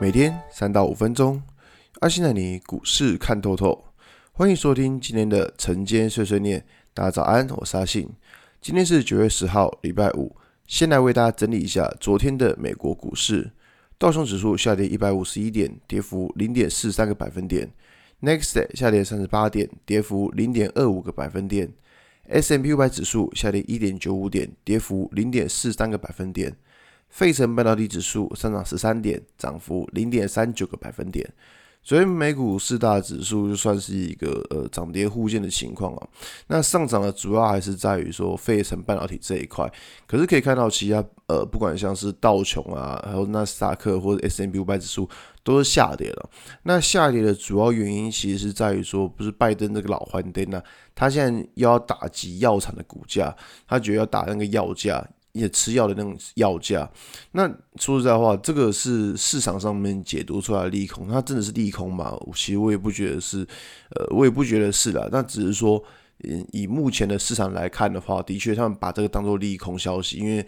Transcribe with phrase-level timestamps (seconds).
[0.00, 1.42] 每天三到五分钟，
[1.98, 3.86] 阿信带你股市看透透。
[4.30, 6.64] 欢迎收听今天的晨间碎碎念。
[6.94, 8.08] 大家早安，我是阿信。
[8.60, 10.36] 今天是九月十号，礼拜五。
[10.68, 13.50] 先来为大家整理一下昨天的美国股市。
[13.98, 17.68] 道琼指数下跌一百五十一点，跌幅零点四三个百分点。
[18.22, 21.72] Next 下跌三十八点，跌幅零点二五个百分点。
[22.28, 26.56] S&P 五百指数下跌一点九五点，跌幅零点四三个百分点。
[27.08, 31.28] 费城半导体指数上涨十三点，涨幅零点三九个百分点。
[31.80, 36.08] 昨天美股四大指数就算是一个呃涨跌互见的情况啊。
[36.48, 39.72] 那上涨的主要还是在于说费城半导体这一块。
[40.06, 45.08] 可是可以看到其他呃不管像是道琼啊，还有纳斯达克或者 S M B 五百指数
[45.42, 46.28] 都是下跌了。
[46.64, 50.62] 那下跌的主要原因其实是在于说，不是拜登这个老黄灯呢，
[50.94, 53.34] 他现在又要打击药厂的股价，
[53.66, 55.08] 他觉得要打那个药价。
[55.38, 56.90] 也吃药的那种药价，
[57.32, 62.18] 那说实在话，这个是市场上面解读出来的利空，它真的是利空吗？
[62.34, 63.46] 其实我也不觉得是，
[63.90, 65.08] 呃，我也不觉得是啦。
[65.12, 65.82] 那只是说，
[66.24, 70.44] 嗯，以目前的市场来看的话，的确他们把这个当做利空消息，因为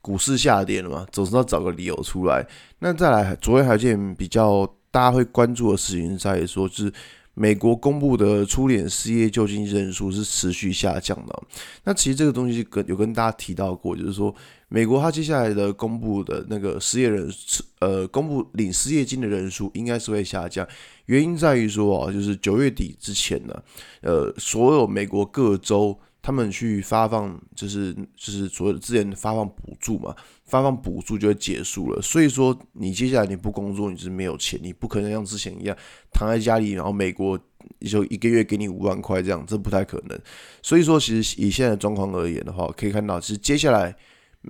[0.00, 2.46] 股市下跌了嘛，总是要找个理由出来。
[2.78, 6.92] 那再来，昨天还有件比较大家会关注的事情在于说，是。
[7.38, 11.42] 美国公布的初领失业救济人数是持续下降的。
[11.84, 14.34] 那其实这个东西跟有跟大家提到过，就是说
[14.68, 17.30] 美国它接下来的公布的那个失业人，
[17.78, 20.66] 呃，公布领失业金的人数应该是会下降。
[21.06, 23.62] 原因在于说啊，就是九月底之前呢，
[24.02, 25.98] 呃，所有美国各州。
[26.20, 32.02] 他们去发放，就是就是所有的资源发放补助嘛，发放补助就会结束了。
[32.02, 35.76] 所以说，你接下来你不工作，你是没有钱，你不可能像之前一样
[36.12, 37.38] 躺在家里，然后美国
[37.80, 40.18] 就一个月给你五万块这样，这不太可能。
[40.60, 43.94] 所以说，其实以现在的状况而言的话，可以看到，其实接下来，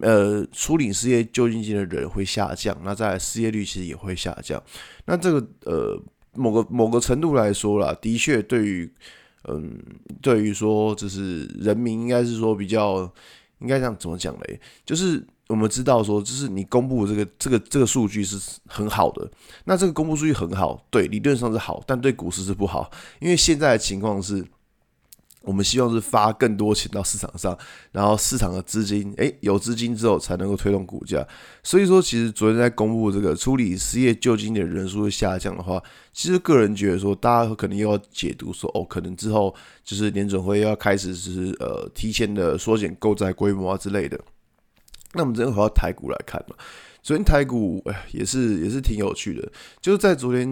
[0.00, 4.60] 呃，初领失业救济金的人会下降，那再来失业率其实也会下降。
[5.04, 6.02] 那这个呃，
[6.34, 8.92] 某个某个程度来说啦，的确对于。
[9.48, 9.78] 嗯，
[10.20, 13.10] 对于说，就是人民应该是说比较，
[13.60, 14.60] 应该这样怎么讲嘞？
[14.84, 19.30] 就是我们知道说，就是你公布这个这个这个数据是很好的，
[19.64, 24.44] 那这个公布数据很好，对，理论上是好，但对股市是不好，因为现在的情况是。
[25.48, 27.56] 我们希望是发更多钱到市场上，
[27.90, 31.26] 然后市场的资金，诶，有资金之后才能够推动股价。
[31.62, 35.82] 所以说，其实昨天在公布这个处理失业救济的人数会下降的话，
[36.12, 44.20] 其实个人觉得说，大家可能又要解读说，哦，可能之后就是联准会要开始就是呃提前的缩减购债规模啊之类的。
[45.14, 46.54] 那我们这边回到台股来看嘛。
[47.08, 50.46] 昨天台股哎也是也是挺有趣的，就是在昨天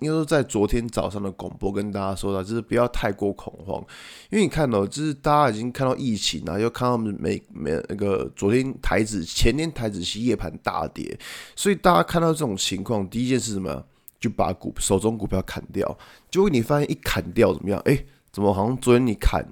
[0.00, 3.82] 应该说在昨天早上的广播跟大家说到，就是不要太过恐慌，
[4.28, 11.18] 因为你看到就是大家已经看到疫情啊，又看到美美那个昨天台指前天台指期夜盘大跌，
[11.56, 13.82] 所以大家看到这种情况，第一件事什么，
[14.20, 15.96] 就把股手中股票砍掉，
[16.30, 17.80] 结果你发现一砍掉怎么样？
[17.86, 17.98] 哎，
[18.30, 19.42] 怎么好像昨天你砍？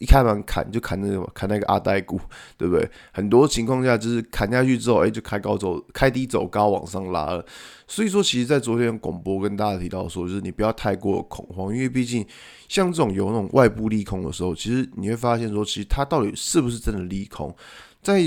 [0.00, 2.18] 一开盘砍就砍那个砍那个阿呆股，
[2.56, 2.90] 对不对？
[3.12, 7.44] 很多情况下就是砍下去之后，哎，就开高走，开低走高往上拉了。
[7.86, 12.26] 所以说，其实，在昨天广播跟大家提到说，就是你不要太过恐慌，因为毕竟
[12.66, 17.54] 像这种有那种外部利空的时候，其实你会发现说，其实它到底是不是真的利空？
[18.00, 18.22] 在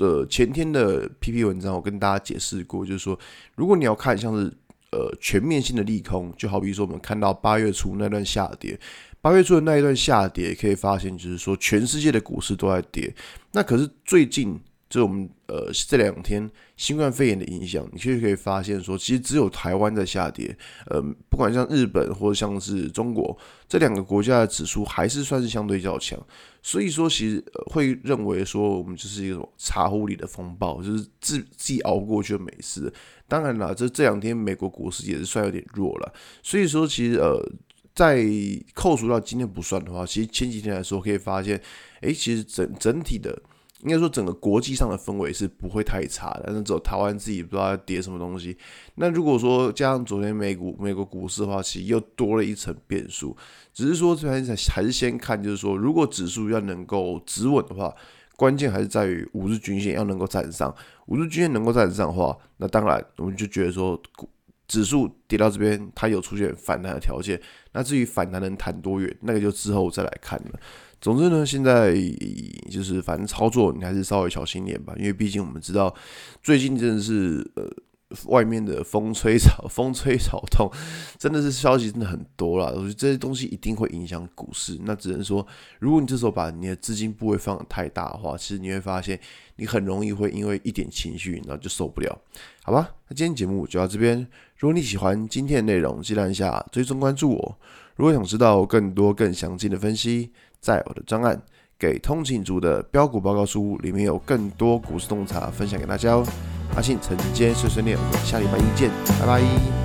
[0.00, 3.18] 呃前天的 PP 文章，我跟大家解释过，就是说，
[3.54, 4.52] 如果你要看像是
[4.98, 8.78] 呃全面性的利空，就好比说我们看到八月初那段下跌。
[9.20, 13.12] 八月初的那一段下跌，可以发现，就是说全世界的股市都在跌。
[13.52, 20.56] 那可是最近，就我们呃这两天新冠肺炎的影响，你其实可以发现说，其实只有台湾在下跌。
[20.86, 23.36] 呃，不管像日本或者像是中国
[23.68, 26.18] 这两个国家的指数，还是算是相对较强。
[26.62, 32.92] 所以说，其实会认为说，我们就是一种茶壶里的风暴，就是自自己熬过去就没事。
[33.26, 36.12] 当然了，这这两天美国股市也是算有点弱了。
[36.42, 37.40] 所以说，其实呃。
[37.94, 38.24] 在
[38.74, 41.60] 扣除到今天不算的话，其实前几天来说可以发现，
[42.02, 43.36] 诶，其实整整体的，
[43.82, 48.56] 应该说整个国际上的氛围是不会太差的，但是只有台湾自己不知道要跌什么东西。
[48.96, 53.36] 那如果说加上昨天美股美国股市的话，其实又多了一层变数。
[53.72, 57.94] 只是说这边还是先看，就是说如果指数要能够止稳的话，
[58.36, 60.74] 关键还是在于五日均线要能够站上。
[61.06, 64.00] 五日均线能够站上的话，那当然我们就觉得说。
[64.68, 67.40] 指数跌到这边，它有出现反弹的条件。
[67.72, 70.60] 那至于反弹能弹多远，那个就之后再来看了。
[71.00, 71.94] 总之呢，现在
[72.70, 75.94] 就是反正操作你还是稍微小心点吧，因为毕竟我们知道
[76.42, 77.64] 最近真的是呃
[78.26, 80.70] 外面的风吹草 风吹草动，
[81.18, 82.72] 真的是消息真的很多啦。
[82.74, 84.78] 我觉得这些东西一定会影响股市。
[84.84, 85.46] 那只能说，
[85.78, 89.18] 如果你这时候把你的资金部位放得太大的话，其实你会发现
[89.56, 92.18] 你很容易会因为一点情绪，然后就受不了。
[92.62, 94.26] 好吧，那今天节目就到这边。
[94.56, 97.58] 如果你喜欢今天的内容，记得按下追踪关注我。
[97.96, 101.36] 如果想知道更多更详尽的分析，在我的专案
[101.78, 106.24] 《给通勤族的标股报告书》里面有更多股市洞察分享给大家哦。
[106.74, 109.77] 阿信晨间碎碎念，我们下礼拜一见，拜拜。